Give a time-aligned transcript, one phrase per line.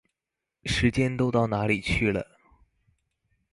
[0.63, 2.25] 時間都到哪裡去了？